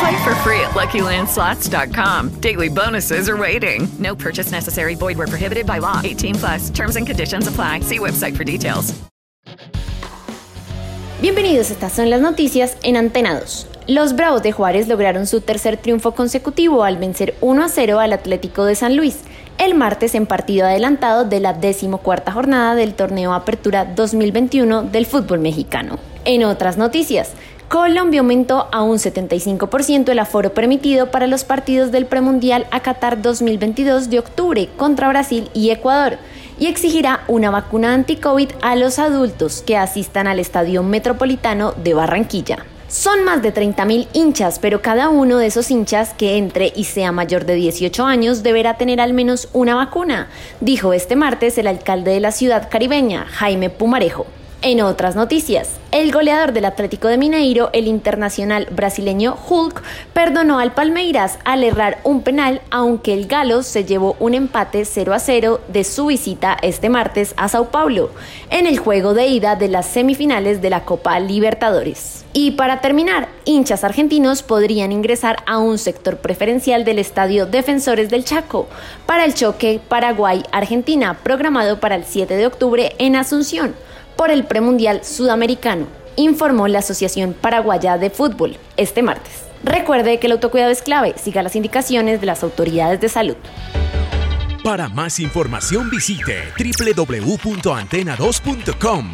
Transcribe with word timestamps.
Play 0.00 0.24
for 0.24 0.34
free 0.36 0.60
at 0.60 0.72
LuckyLandSlots.com. 0.74 2.40
Daily 2.40 2.68
bonuses 2.68 3.28
are 3.28 3.36
waiting. 3.36 3.88
No 3.98 4.14
purchase 4.14 4.50
necessary. 4.50 4.94
Void 4.94 5.18
where 5.18 5.28
prohibited 5.28 5.66
by 5.66 5.78
law. 5.78 6.00
18 6.02 6.34
plus. 6.34 6.70
Terms 6.70 6.96
and 6.96 7.06
conditions 7.06 7.46
apply. 7.46 7.80
See 7.80 7.98
website 7.98 8.36
for 8.36 8.44
details. 8.44 8.94
Bienvenidos, 11.22 11.70
estas 11.70 11.92
son 11.92 12.10
las 12.10 12.20
noticias 12.20 12.76
en 12.82 12.96
Antena 12.96 13.40
2. 13.40 13.66
Los 13.86 14.14
Bravos 14.14 14.42
de 14.42 14.52
Juárez 14.52 14.88
lograron 14.88 15.26
su 15.26 15.40
tercer 15.40 15.78
triunfo 15.78 16.12
consecutivo 16.12 16.84
al 16.84 16.98
vencer 16.98 17.34
1 17.40 17.64
a 17.64 17.68
0 17.68 17.98
al 17.98 18.12
Atlético 18.12 18.66
de 18.66 18.74
San 18.74 18.94
Luis 18.94 19.20
el 19.58 19.74
martes 19.74 20.14
en 20.14 20.26
partido 20.26 20.66
adelantado 20.66 21.24
de 21.24 21.40
la 21.40 21.52
decimocuarta 21.52 22.32
jornada 22.32 22.74
del 22.74 22.94
torneo 22.94 23.32
Apertura 23.32 23.84
2021 23.84 24.82
del 24.82 25.06
fútbol 25.06 25.38
mexicano. 25.38 25.98
En 26.24 26.44
otras 26.44 26.76
noticias, 26.76 27.32
Colombia 27.74 28.20
aumentó 28.20 28.68
a 28.70 28.84
un 28.84 28.98
75% 28.98 30.08
el 30.08 30.20
aforo 30.20 30.54
permitido 30.54 31.10
para 31.10 31.26
los 31.26 31.42
partidos 31.42 31.90
del 31.90 32.06
premundial 32.06 32.68
a 32.70 32.78
Qatar 32.78 33.20
2022 33.20 34.10
de 34.10 34.20
octubre 34.20 34.68
contra 34.76 35.08
Brasil 35.08 35.50
y 35.54 35.70
Ecuador 35.70 36.18
y 36.56 36.66
exigirá 36.66 37.24
una 37.26 37.50
vacuna 37.50 37.92
anti-COVID 37.92 38.50
a 38.62 38.76
los 38.76 39.00
adultos 39.00 39.64
que 39.66 39.76
asistan 39.76 40.28
al 40.28 40.38
Estadio 40.38 40.84
Metropolitano 40.84 41.72
de 41.72 41.94
Barranquilla. 41.94 42.64
Son 42.86 43.24
más 43.24 43.42
de 43.42 43.52
30.000 43.52 44.06
hinchas, 44.12 44.60
pero 44.60 44.80
cada 44.80 45.08
uno 45.08 45.38
de 45.38 45.46
esos 45.46 45.68
hinchas 45.72 46.14
que 46.14 46.36
entre 46.36 46.72
y 46.76 46.84
sea 46.84 47.10
mayor 47.10 47.44
de 47.44 47.56
18 47.56 48.06
años 48.06 48.44
deberá 48.44 48.76
tener 48.76 49.00
al 49.00 49.14
menos 49.14 49.48
una 49.52 49.74
vacuna, 49.74 50.28
dijo 50.60 50.92
este 50.92 51.16
martes 51.16 51.58
el 51.58 51.66
alcalde 51.66 52.12
de 52.12 52.20
la 52.20 52.30
ciudad 52.30 52.68
caribeña, 52.70 53.26
Jaime 53.28 53.68
Pumarejo. 53.68 54.26
En 54.66 54.80
otras 54.80 55.14
noticias, 55.14 55.68
el 55.90 56.10
goleador 56.10 56.54
del 56.54 56.64
Atlético 56.64 57.08
de 57.08 57.18
Mineiro, 57.18 57.68
el 57.74 57.86
internacional 57.86 58.66
brasileño 58.70 59.36
Hulk, 59.46 59.82
perdonó 60.14 60.58
al 60.58 60.72
Palmeiras 60.72 61.38
al 61.44 61.62
errar 61.62 61.98
un 62.02 62.22
penal, 62.22 62.62
aunque 62.70 63.12
el 63.12 63.26
Galo 63.26 63.62
se 63.62 63.84
llevó 63.84 64.16
un 64.20 64.32
empate 64.32 64.86
0 64.86 65.12
a 65.12 65.18
0 65.18 65.60
de 65.68 65.84
su 65.84 66.06
visita 66.06 66.56
este 66.62 66.88
martes 66.88 67.34
a 67.36 67.50
Sao 67.50 67.68
Paulo, 67.68 68.08
en 68.48 68.66
el 68.66 68.78
juego 68.78 69.12
de 69.12 69.26
ida 69.26 69.54
de 69.54 69.68
las 69.68 69.84
semifinales 69.84 70.62
de 70.62 70.70
la 70.70 70.86
Copa 70.86 71.20
Libertadores. 71.20 72.24
Y 72.32 72.52
para 72.52 72.80
terminar, 72.80 73.28
hinchas 73.44 73.84
argentinos 73.84 74.42
podrían 74.42 74.92
ingresar 74.92 75.42
a 75.44 75.58
un 75.58 75.76
sector 75.76 76.16
preferencial 76.16 76.86
del 76.86 77.00
Estadio 77.00 77.44
Defensores 77.44 78.08
del 78.08 78.24
Chaco 78.24 78.66
para 79.04 79.26
el 79.26 79.34
choque 79.34 79.78
Paraguay-Argentina, 79.88 81.18
programado 81.22 81.80
para 81.80 81.96
el 81.96 82.06
7 82.06 82.34
de 82.34 82.46
octubre 82.46 82.94
en 82.96 83.14
Asunción 83.16 83.74
por 84.16 84.30
el 84.30 84.44
premundial 84.44 85.04
sudamericano, 85.04 85.86
informó 86.16 86.68
la 86.68 86.78
Asociación 86.80 87.34
Paraguaya 87.34 87.96
de 87.98 88.10
Fútbol 88.10 88.56
este 88.76 89.02
martes. 89.02 89.44
Recuerde 89.62 90.18
que 90.18 90.26
el 90.26 90.32
autocuidado 90.32 90.70
es 90.70 90.82
clave, 90.82 91.14
siga 91.16 91.42
las 91.42 91.56
indicaciones 91.56 92.20
de 92.20 92.26
las 92.26 92.42
autoridades 92.42 93.00
de 93.00 93.08
salud. 93.08 93.36
Para 94.62 94.88
más 94.88 95.18
información 95.20 95.88
visite 95.90 96.52
www.antena2.com 96.58 99.10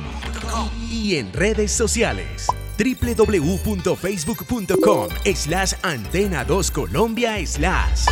y 0.90 1.16
en 1.16 1.32
redes 1.32 1.72
sociales 1.72 2.46
www.facebook.com 2.80 5.08
slash 5.34 5.74
antena2colombia 5.82 7.46
slash. 7.46 8.06